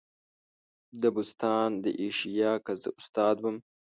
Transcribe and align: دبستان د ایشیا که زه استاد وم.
دبستان 1.01 1.69
د 1.83 1.85
ایشیا 2.03 2.51
که 2.65 2.73
زه 2.81 2.89
استاد 2.99 3.35
وم. 3.41 3.57